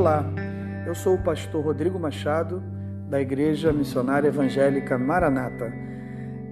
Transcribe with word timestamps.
Olá, 0.00 0.24
eu 0.86 0.94
sou 0.94 1.16
o 1.16 1.18
pastor 1.18 1.62
Rodrigo 1.62 1.98
Machado, 1.98 2.62
da 3.10 3.20
Igreja 3.20 3.70
Missionária 3.70 4.28
Evangélica 4.28 4.96
Maranata, 4.96 5.70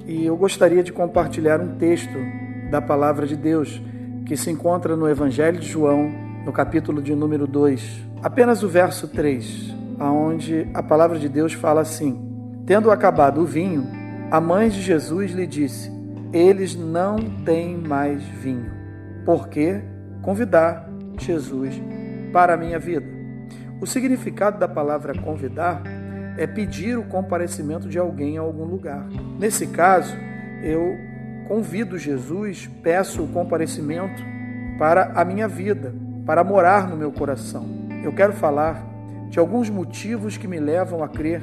e 0.06 0.26
eu 0.26 0.36
gostaria 0.36 0.82
de 0.82 0.92
compartilhar 0.92 1.58
um 1.58 1.78
texto 1.78 2.12
da 2.70 2.82
Palavra 2.82 3.26
de 3.26 3.34
Deus 3.34 3.80
que 4.26 4.36
se 4.36 4.50
encontra 4.50 4.94
no 4.94 5.08
Evangelho 5.08 5.58
de 5.58 5.66
João, 5.66 6.12
no 6.44 6.52
capítulo 6.52 7.00
de 7.00 7.14
número 7.14 7.46
2, 7.46 8.06
apenas 8.22 8.62
o 8.62 8.68
verso 8.68 9.08
3, 9.08 9.74
aonde 9.98 10.68
a 10.74 10.82
Palavra 10.82 11.18
de 11.18 11.30
Deus 11.30 11.54
fala 11.54 11.80
assim: 11.80 12.20
Tendo 12.66 12.90
acabado 12.90 13.40
o 13.40 13.46
vinho, 13.46 13.86
a 14.30 14.42
mãe 14.42 14.68
de 14.68 14.82
Jesus 14.82 15.32
lhe 15.32 15.46
disse: 15.46 15.90
Eles 16.34 16.76
não 16.76 17.16
têm 17.46 17.78
mais 17.78 18.22
vinho. 18.22 18.70
Por 19.24 19.48
que 19.48 19.80
convidar 20.20 20.86
Jesus 21.18 21.80
para 22.30 22.52
a 22.52 22.56
minha 22.58 22.78
vida? 22.78 23.16
O 23.80 23.86
significado 23.86 24.58
da 24.58 24.66
palavra 24.66 25.14
convidar 25.14 25.82
é 26.36 26.46
pedir 26.46 26.98
o 26.98 27.04
comparecimento 27.04 27.88
de 27.88 27.98
alguém 27.98 28.38
a 28.38 28.40
algum 28.40 28.64
lugar. 28.64 29.06
Nesse 29.38 29.66
caso, 29.66 30.16
eu 30.62 30.96
convido 31.46 31.98
Jesus, 31.98 32.68
peço 32.82 33.22
o 33.22 33.28
comparecimento 33.28 34.22
para 34.78 35.12
a 35.14 35.24
minha 35.24 35.48
vida, 35.48 35.94
para 36.26 36.44
morar 36.44 36.88
no 36.88 36.96
meu 36.96 37.10
coração. 37.10 37.66
Eu 38.04 38.12
quero 38.12 38.32
falar 38.32 38.84
de 39.30 39.38
alguns 39.38 39.70
motivos 39.70 40.36
que 40.36 40.46
me 40.46 40.58
levam 40.58 41.02
a 41.02 41.08
crer 41.08 41.42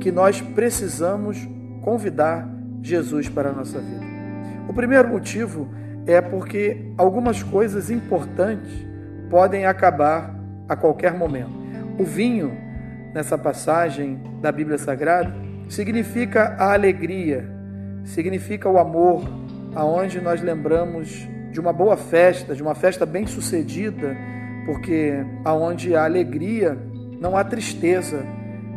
que 0.00 0.12
nós 0.12 0.40
precisamos 0.40 1.48
convidar 1.82 2.48
Jesus 2.82 3.28
para 3.28 3.50
a 3.50 3.52
nossa 3.52 3.78
vida. 3.78 4.04
O 4.68 4.72
primeiro 4.72 5.08
motivo 5.08 5.68
é 6.06 6.20
porque 6.20 6.92
algumas 6.96 7.42
coisas 7.42 7.90
importantes 7.90 8.70
podem 9.30 9.66
acabar 9.66 10.34
a 10.68 10.76
qualquer 10.76 11.14
momento. 11.14 11.55
O 11.98 12.04
vinho, 12.04 12.52
nessa 13.14 13.38
passagem 13.38 14.20
da 14.42 14.52
Bíblia 14.52 14.76
Sagrada, 14.76 15.32
significa 15.68 16.54
a 16.58 16.74
alegria, 16.74 17.48
significa 18.04 18.68
o 18.68 18.78
amor, 18.78 19.24
aonde 19.74 20.20
nós 20.20 20.42
lembramos 20.42 21.26
de 21.50 21.58
uma 21.58 21.72
boa 21.72 21.96
festa, 21.96 22.54
de 22.54 22.62
uma 22.62 22.74
festa 22.74 23.06
bem 23.06 23.26
sucedida, 23.26 24.14
porque 24.66 25.14
aonde 25.42 25.94
há 25.94 26.04
alegria 26.04 26.76
não 27.18 27.34
há 27.34 27.42
tristeza. 27.42 28.22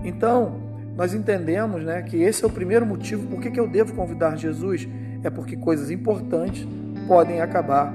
Então, 0.03 0.69
nós 0.95 1.13
entendemos 1.13 1.83
né, 1.83 2.01
que 2.01 2.21
esse 2.21 2.43
é 2.43 2.47
o 2.47 2.49
primeiro 2.49 2.85
motivo 2.85 3.27
por 3.27 3.41
que 3.41 3.59
eu 3.59 3.67
devo 3.67 3.93
convidar 3.93 4.37
Jesus. 4.37 4.87
É 5.23 5.29
porque 5.29 5.57
coisas 5.57 5.91
importantes 5.91 6.65
podem 7.05 7.41
acabar 7.41 7.93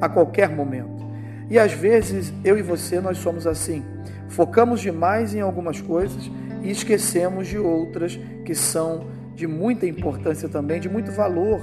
a 0.00 0.08
qualquer 0.08 0.48
momento. 0.48 1.02
E 1.50 1.58
às 1.58 1.72
vezes 1.72 2.32
eu 2.42 2.58
e 2.58 2.62
você 2.62 3.00
nós 3.00 3.18
somos 3.18 3.46
assim. 3.46 3.84
Focamos 4.32 4.80
demais 4.80 5.34
em 5.34 5.40
algumas 5.40 5.78
coisas 5.78 6.30
e 6.62 6.70
esquecemos 6.70 7.48
de 7.48 7.58
outras 7.58 8.18
que 8.46 8.54
são 8.54 9.06
de 9.34 9.46
muita 9.46 9.86
importância 9.86 10.48
também, 10.48 10.80
de 10.80 10.88
muito 10.88 11.12
valor. 11.12 11.60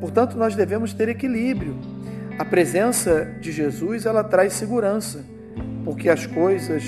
Portanto, 0.00 0.38
nós 0.38 0.54
devemos 0.54 0.94
ter 0.94 1.08
equilíbrio. 1.08 1.76
A 2.38 2.44
presença 2.44 3.24
de 3.40 3.50
Jesus, 3.50 4.06
ela 4.06 4.22
traz 4.22 4.52
segurança, 4.52 5.24
porque 5.84 6.08
as 6.08 6.26
coisas 6.26 6.84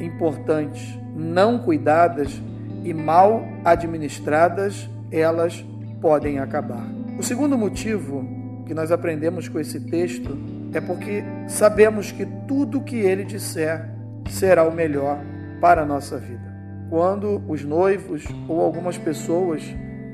importantes 0.00 0.98
não 1.14 1.58
cuidadas 1.58 2.40
e 2.82 2.94
mal 2.94 3.46
administradas, 3.62 4.88
elas 5.12 5.62
podem 6.00 6.38
acabar. 6.38 6.86
O 7.18 7.22
segundo 7.22 7.58
motivo 7.58 8.26
que 8.66 8.72
nós 8.72 8.90
aprendemos 8.90 9.50
com 9.50 9.60
esse 9.60 9.80
texto 9.80 10.34
é 10.72 10.80
porque 10.80 11.22
sabemos 11.46 12.10
que 12.10 12.24
tudo 12.48 12.80
que 12.80 12.96
ele 12.96 13.22
disser 13.22 13.95
será 14.32 14.64
o 14.64 14.72
melhor 14.72 15.18
para 15.60 15.82
a 15.82 15.86
nossa 15.86 16.18
vida. 16.18 16.54
Quando 16.88 17.42
os 17.48 17.64
noivos 17.64 18.24
ou 18.48 18.60
algumas 18.60 18.96
pessoas 18.96 19.62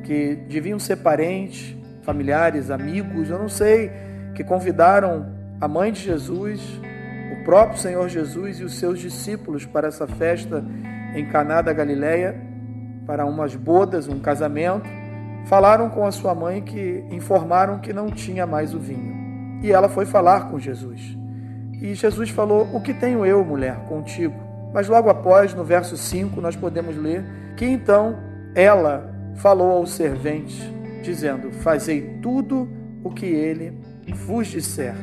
que 0.05 0.37
deviam 0.49 0.79
ser 0.79 0.97
parentes, 0.97 1.77
familiares, 2.03 2.71
amigos, 2.71 3.31
eu 3.31 3.39
não 3.39 3.49
sei, 3.49 3.91
que 4.35 4.43
convidaram 4.43 5.27
a 5.61 5.69
mãe 5.69 5.93
de 5.93 6.01
Jesus, 6.01 6.61
o 7.33 7.45
próprio 7.45 7.79
Senhor 7.79 8.09
Jesus 8.09 8.61
e 8.61 8.65
os 8.65 8.79
seus 8.79 8.99
discípulos 8.99 9.65
para 9.65 9.89
essa 9.89 10.07
festa 10.07 10.65
em 11.15 11.27
Caná 11.27 11.63
da 11.63 11.73
Galileia, 11.73 12.35
para 13.07 13.27
umas 13.27 13.55
bodas, 13.55 14.09
um 14.09 14.19
casamento, 14.19 14.89
falaram 15.47 15.91
com 15.91 16.07
a 16.07 16.13
sua 16.13 16.35
mãe 16.35 16.63
que 16.63 17.05
informaram 17.11 17.79
que 17.79 17.93
não 17.93 18.11
tinha 18.11 18.47
mais 18.47 18.75
o 18.75 18.79
vinho. 18.79 19.61
E 19.63 19.71
ela 19.71 19.89
foi 19.89 20.07
falar 20.07 20.51
com 20.51 20.59
Jesus. 20.59 21.22
E 21.83 21.95
Jesus 21.95 22.31
falou: 22.31 22.69
O 22.73 22.81
que 22.81 22.95
tenho 22.95 23.27
eu, 23.27 23.45
mulher, 23.45 23.75
contigo? 23.89 24.35
Mas 24.73 24.89
logo 24.89 25.11
após, 25.11 25.53
no 25.53 25.65
verso 25.65 25.97
5, 25.97 26.41
nós 26.41 26.55
podemos 26.55 26.97
ler 26.97 27.25
que 27.57 27.67
então 27.67 28.17
ela 28.55 29.13
falou 29.35 29.73
ao 29.73 29.87
servente, 29.87 30.63
dizendo: 31.03 31.51
Fazei 31.51 32.19
tudo 32.23 32.69
o 33.03 33.11
que 33.11 33.27
ele 33.27 33.77
vos 34.15 34.47
disser. 34.47 34.95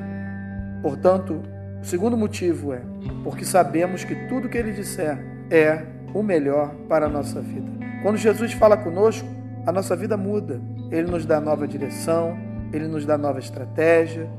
Portanto, 0.82 1.42
o 1.82 1.86
segundo 1.86 2.16
motivo 2.16 2.74
é 2.74 2.82
porque 3.26 3.44
sabemos 3.44 4.06
que 4.06 4.16
tudo 4.30 4.48
que 4.48 4.58
ele 4.58 4.72
disser 4.72 5.20
é 5.52 5.84
o 6.14 6.24
melhor 6.24 6.74
para 6.88 7.08
a 7.08 7.10
nossa 7.10 7.42
vida. 7.42 7.70
Quando 8.02 8.16
Jesus 8.16 8.54
fala 8.54 8.78
conosco, 8.78 9.28
a 9.68 9.72
nossa 9.72 9.98
vida 9.98 10.16
muda. 10.16 10.62
Ele 10.90 11.12
nos 11.12 11.26
dá 11.26 11.42
nova 11.42 11.68
direção, 11.68 12.38
ele 12.72 12.88
nos 12.88 13.06
dá 13.06 13.18
nova 13.18 13.38
estratégia, 13.38 14.30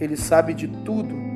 ele 0.00 0.16
sabe 0.16 0.54
de 0.54 0.66
tudo 0.66 1.31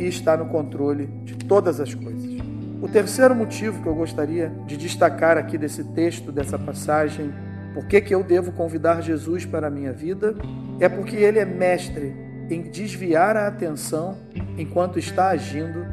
e 0.00 0.08
está 0.08 0.34
no 0.36 0.46
controle 0.46 1.06
de 1.24 1.36
todas 1.36 1.78
as 1.78 1.94
coisas. 1.94 2.40
O 2.80 2.88
terceiro 2.88 3.34
motivo 3.34 3.82
que 3.82 3.88
eu 3.88 3.94
gostaria 3.94 4.50
de 4.66 4.76
destacar 4.78 5.36
aqui 5.36 5.58
desse 5.58 5.84
texto, 5.84 6.32
dessa 6.32 6.58
passagem, 6.58 7.30
por 7.74 7.84
que, 7.86 8.00
que 8.00 8.14
eu 8.14 8.24
devo 8.24 8.50
convidar 8.52 9.02
Jesus 9.02 9.44
para 9.44 9.66
a 9.66 9.70
minha 9.70 9.92
vida, 9.92 10.34
é 10.80 10.88
porque 10.88 11.16
ele 11.16 11.38
é 11.38 11.44
mestre 11.44 12.16
em 12.48 12.62
desviar 12.62 13.36
a 13.36 13.46
atenção 13.46 14.16
enquanto 14.56 14.98
está 14.98 15.28
agindo 15.28 15.86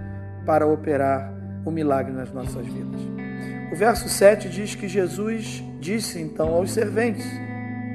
para 0.45 0.65
operar 0.65 1.33
o 1.65 1.69
milagre 1.69 2.13
nas 2.13 2.31
nossas 2.31 2.65
vidas. 2.65 3.01
O 3.71 3.75
verso 3.75 4.07
7 4.07 4.47
diz 4.47 4.73
que 4.73 4.87
Jesus 4.87 5.61
disse 5.81 6.21
então 6.21 6.53
aos 6.53 6.71
serventes: 6.71 7.29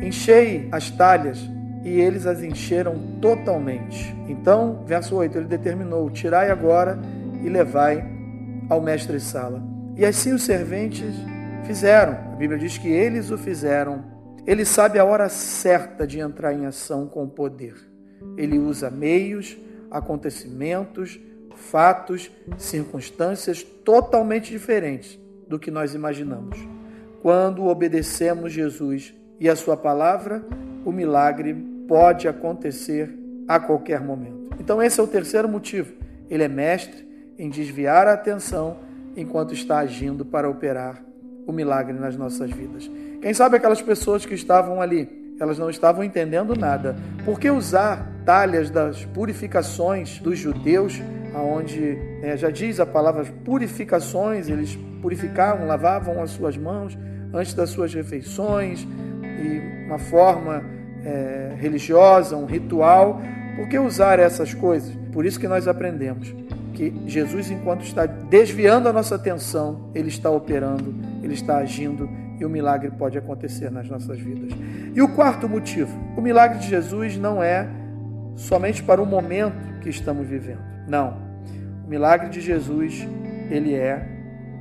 Enchei 0.02 0.68
as 0.70 0.90
talhas, 0.90 1.38
e 1.84 2.00
eles 2.00 2.26
as 2.26 2.42
encheram 2.42 2.96
totalmente. 3.20 4.14
Então, 4.28 4.84
verso 4.86 5.16
8, 5.16 5.38
ele 5.38 5.46
determinou: 5.46 6.10
Tirai 6.10 6.50
agora 6.50 6.98
e 7.42 7.48
levai 7.48 8.04
ao 8.68 8.80
mestre-sala. 8.80 9.62
E 9.96 10.04
assim 10.04 10.32
os 10.32 10.42
serventes 10.42 11.14
fizeram. 11.64 12.12
A 12.32 12.36
Bíblia 12.36 12.58
diz 12.58 12.78
que 12.78 12.88
eles 12.88 13.30
o 13.30 13.38
fizeram. 13.38 14.04
Ele 14.46 14.64
sabe 14.64 14.98
a 14.98 15.04
hora 15.04 15.28
certa 15.28 16.06
de 16.06 16.18
entrar 16.18 16.52
em 16.52 16.66
ação 16.66 17.06
com 17.06 17.28
poder. 17.28 17.74
Ele 18.36 18.58
usa 18.58 18.90
meios, 18.90 19.56
acontecimentos, 19.90 21.20
fatos, 21.54 22.30
circunstâncias 22.56 23.62
totalmente 23.62 24.50
diferentes 24.50 25.18
do 25.46 25.58
que 25.58 25.70
nós 25.70 25.94
imaginamos. 25.94 26.58
Quando 27.20 27.66
obedecemos 27.66 28.52
Jesus 28.52 29.14
e 29.38 29.48
a 29.48 29.54
Sua 29.54 29.76
palavra, 29.76 30.44
o 30.84 30.90
milagre 30.90 31.71
pode 31.92 32.26
acontecer 32.26 33.14
a 33.46 33.60
qualquer 33.60 34.00
momento. 34.00 34.48
Então, 34.58 34.82
esse 34.82 34.98
é 34.98 35.02
o 35.02 35.06
terceiro 35.06 35.46
motivo. 35.46 35.92
Ele 36.30 36.42
é 36.42 36.48
mestre 36.48 37.06
em 37.38 37.50
desviar 37.50 38.06
a 38.06 38.14
atenção 38.14 38.78
enquanto 39.14 39.52
está 39.52 39.80
agindo 39.80 40.24
para 40.24 40.48
operar 40.48 41.04
o 41.46 41.52
milagre 41.52 41.92
nas 41.92 42.16
nossas 42.16 42.50
vidas. 42.50 42.90
Quem 43.20 43.34
sabe 43.34 43.58
aquelas 43.58 43.82
pessoas 43.82 44.24
que 44.24 44.32
estavam 44.32 44.80
ali, 44.80 45.36
elas 45.38 45.58
não 45.58 45.68
estavam 45.68 46.02
entendendo 46.02 46.56
nada. 46.56 46.96
Por 47.26 47.38
que 47.38 47.50
usar 47.50 48.10
talhas 48.24 48.70
das 48.70 49.04
purificações 49.04 50.18
dos 50.18 50.38
judeus, 50.38 50.98
aonde 51.34 51.98
é, 52.22 52.38
já 52.38 52.48
diz 52.48 52.80
a 52.80 52.86
palavra 52.86 53.22
purificações, 53.44 54.48
eles 54.48 54.78
purificavam, 55.02 55.66
lavavam 55.66 56.22
as 56.22 56.30
suas 56.30 56.56
mãos 56.56 56.96
antes 57.34 57.52
das 57.52 57.68
suas 57.68 57.92
refeições, 57.92 58.88
e 59.22 59.84
uma 59.86 59.98
forma 59.98 60.80
é, 61.04 61.54
religiosa, 61.58 62.36
um 62.36 62.46
ritual. 62.46 63.20
Por 63.56 63.68
que 63.68 63.78
usar 63.78 64.18
essas 64.18 64.54
coisas? 64.54 64.92
Por 65.12 65.26
isso 65.26 65.38
que 65.38 65.48
nós 65.48 65.68
aprendemos 65.68 66.34
que 66.72 66.92
Jesus, 67.06 67.50
enquanto 67.50 67.82
está 67.82 68.06
desviando 68.06 68.88
a 68.88 68.92
nossa 68.92 69.14
atenção, 69.14 69.90
ele 69.94 70.08
está 70.08 70.30
operando, 70.30 70.94
ele 71.22 71.34
está 71.34 71.58
agindo 71.58 72.08
e 72.40 72.44
o 72.44 72.50
milagre 72.50 72.90
pode 72.90 73.16
acontecer 73.16 73.70
nas 73.70 73.88
nossas 73.88 74.18
vidas. 74.18 74.50
E 74.94 75.00
o 75.00 75.08
quarto 75.08 75.48
motivo: 75.48 75.96
o 76.16 76.20
milagre 76.20 76.58
de 76.58 76.68
Jesus 76.68 77.16
não 77.16 77.42
é 77.42 77.68
somente 78.34 78.82
para 78.82 79.00
o 79.02 79.06
momento 79.06 79.80
que 79.80 79.90
estamos 79.90 80.26
vivendo. 80.26 80.62
Não. 80.88 81.16
O 81.84 81.88
milagre 81.88 82.30
de 82.30 82.40
Jesus, 82.40 83.06
ele 83.50 83.74
é 83.74 84.08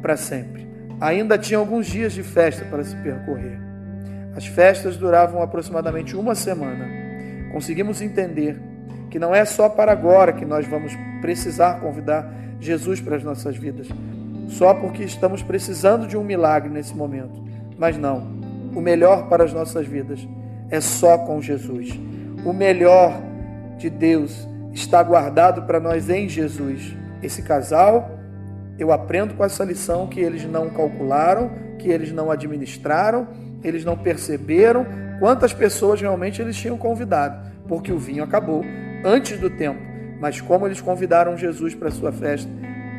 para 0.02 0.18
sempre. 0.18 0.70
Ainda 1.00 1.38
tinha 1.38 1.58
alguns 1.58 1.88
dias 1.88 2.14
de 2.14 2.22
festa 2.22 2.66
para 2.66 2.84
se 2.84 2.96
percorrer. 2.98 3.71
As 4.36 4.46
festas 4.46 4.98
duravam 4.98 5.42
aproximadamente 5.42 6.16
uma 6.16 6.36
semana. 6.36 6.88
Conseguimos 7.52 8.02
entender 8.02 8.60
que 9.10 9.20
não 9.20 9.36
é 9.36 9.44
só 9.44 9.68
para 9.68 9.92
agora 9.92 10.32
que 10.32 10.46
nós 10.46 10.66
vamos 10.66 10.94
precisar 11.22 11.80
convidar 11.82 12.32
Jesus 12.60 13.02
para 13.02 13.18
as 13.18 13.24
nossas 13.24 13.58
vidas, 13.58 13.88
só 14.48 14.74
porque 14.74 15.04
estamos 15.04 15.42
precisando 15.42 16.08
de 16.08 16.16
um 16.16 16.24
milagre 16.24 16.70
nesse 16.70 16.96
momento. 16.96 17.44
Mas 17.78 17.98
não, 17.98 18.42
o 18.76 18.80
melhor 18.80 19.28
para 19.28 19.44
as 19.44 19.54
nossas 19.54 19.86
vidas 19.86 20.26
é 20.70 20.80
só 20.80 21.18
com 21.18 21.42
Jesus. 21.42 21.90
O 22.46 22.54
melhor 22.54 23.22
de 23.78 23.90
Deus 23.90 24.48
está 24.74 25.04
guardado 25.04 25.64
para 25.64 25.80
nós 25.80 26.10
em 26.10 26.30
Jesus. 26.30 26.96
Esse 27.22 27.42
casal, 27.42 28.12
eu 28.80 28.92
aprendo 28.92 29.34
com 29.34 29.44
essa 29.44 29.64
lição 29.64 30.08
que 30.08 30.20
eles 30.20 30.46
não 30.46 30.70
calcularam, 30.70 31.52
que 31.78 31.90
eles 31.90 32.12
não 32.12 32.32
administraram, 32.32 33.28
eles 33.64 33.86
não 33.86 33.98
perceberam 33.98 34.86
quantas 35.20 35.54
pessoas 35.54 36.02
realmente 36.02 36.42
eles 36.42 36.58
tinham 36.58 36.78
convidado, 36.78 37.50
porque 37.68 37.92
o 37.92 38.00
vinho 38.00 38.24
acabou 38.24 38.64
antes 39.04 39.40
do 39.40 39.50
tempo. 39.50 39.80
Mas 40.20 40.40
como 40.40 40.68
eles 40.68 40.82
convidaram 40.82 41.38
Jesus 41.38 41.74
para 41.74 41.88
a 41.88 41.92
sua 41.92 42.12
festa, 42.12 42.50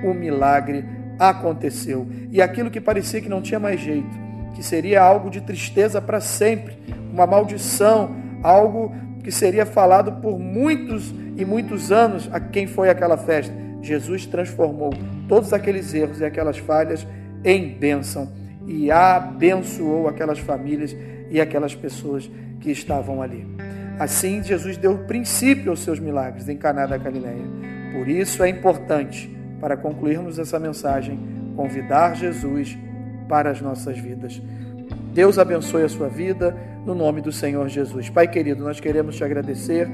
o 0.04 0.12
milagre 0.12 0.84
aconteceu. 1.18 2.06
E 2.30 2.42
aquilo 2.42 2.70
que 2.70 2.80
parecia 2.80 3.20
que 3.20 3.28
não 3.28 3.42
tinha 3.42 3.60
mais 3.60 3.80
jeito, 3.80 4.10
que 4.54 4.62
seria 4.62 5.02
algo 5.02 5.30
de 5.30 5.40
tristeza 5.40 6.00
para 6.00 6.20
sempre, 6.20 6.76
uma 7.12 7.26
maldição, 7.26 8.14
algo 8.42 8.94
que 9.22 9.30
seria 9.30 9.64
falado 9.64 10.20
por 10.20 10.38
muitos 10.38 11.14
e 11.36 11.44
muitos 11.44 11.92
anos 11.92 12.28
a 12.32 12.40
quem 12.40 12.66
foi 12.66 12.88
aquela 12.88 13.16
festa. 13.16 13.54
Jesus 13.80 14.26
transformou 14.26 14.92
todos 15.28 15.52
aqueles 15.52 15.92
erros 15.94 16.20
e 16.20 16.24
aquelas 16.24 16.58
falhas 16.58 17.06
em 17.44 17.68
bênção 17.68 18.41
e 18.66 18.90
abençoou 18.90 20.08
aquelas 20.08 20.38
famílias 20.38 20.96
e 21.30 21.40
aquelas 21.40 21.74
pessoas 21.74 22.30
que 22.60 22.70
estavam 22.70 23.22
ali. 23.22 23.46
Assim, 23.98 24.42
Jesus 24.42 24.76
deu 24.76 24.98
princípio 24.98 25.70
aos 25.70 25.80
seus 25.80 25.98
milagres 25.98 26.48
em 26.48 26.56
Caná 26.56 26.86
da 26.86 26.96
Galileia. 26.96 27.44
Por 27.92 28.08
isso 28.08 28.42
é 28.42 28.48
importante, 28.48 29.28
para 29.60 29.76
concluirmos 29.76 30.38
essa 30.38 30.58
mensagem, 30.58 31.18
convidar 31.56 32.14
Jesus 32.16 32.76
para 33.28 33.50
as 33.50 33.60
nossas 33.60 33.98
vidas. 33.98 34.40
Deus 35.12 35.38
abençoe 35.38 35.82
a 35.82 35.88
sua 35.88 36.08
vida 36.08 36.56
no 36.86 36.94
nome 36.94 37.20
do 37.20 37.30
Senhor 37.30 37.68
Jesus. 37.68 38.08
Pai 38.08 38.26
querido, 38.26 38.64
nós 38.64 38.80
queremos 38.80 39.16
te 39.16 39.24
agradecer, 39.24 39.88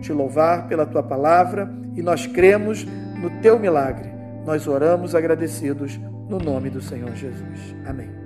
te 0.00 0.12
louvar 0.12 0.68
pela 0.68 0.86
tua 0.86 1.02
palavra 1.02 1.72
e 1.96 2.02
nós 2.02 2.26
cremos 2.26 2.86
no 3.20 3.30
teu 3.40 3.58
milagre. 3.58 4.10
Nós 4.44 4.66
oramos 4.66 5.14
agradecidos 5.14 5.98
no 6.30 6.38
nome 6.38 6.70
do 6.70 6.80
Senhor 6.80 7.14
Jesus. 7.16 7.74
Amém. 7.84 8.19